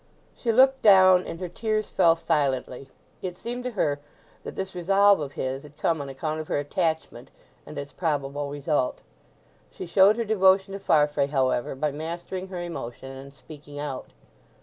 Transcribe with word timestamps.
She 0.35 0.51
looked 0.51 0.81
down 0.81 1.27
and 1.27 1.39
her 1.39 1.47
tears 1.47 1.91
fell 1.91 2.15
silently. 2.15 2.89
It 3.21 3.35
seemed 3.35 3.63
to 3.65 3.71
her 3.77 3.99
that 4.43 4.55
this 4.55 4.73
resolve 4.73 5.19
of 5.19 5.33
his 5.33 5.61
had 5.61 5.77
come 5.77 6.01
on 6.01 6.09
account 6.09 6.39
of 6.39 6.47
her 6.47 6.57
attachment 6.57 7.29
and 7.67 7.77
its 7.77 7.91
probable 7.91 8.49
result. 8.49 9.01
She 9.69 9.85
showed 9.85 10.15
her 10.17 10.25
devotion 10.25 10.73
to 10.73 10.79
Farfrae, 10.79 11.27
however, 11.27 11.75
by 11.75 11.91
mastering 11.91 12.47
her 12.47 12.63
emotion 12.63 13.11
and 13.15 13.31
speaking 13.31 13.77
out. 13.77 14.07